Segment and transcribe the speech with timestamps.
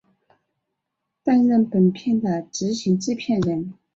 [1.21, 3.75] 担任本片的执行制片人。